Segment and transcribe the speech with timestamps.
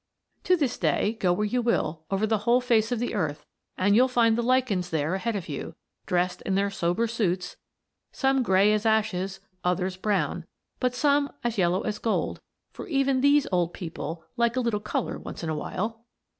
[0.45, 3.45] To this day, go where you will, over the whole face of the earth,
[3.77, 5.75] and you'll find the lichens there ahead of you,
[6.07, 7.55] dressed in their sober suits,
[8.11, 10.47] some gray as ashes, others brown,
[10.79, 12.41] but some are as yellow as gold;
[12.71, 16.03] for even these old people like a little color once in a while.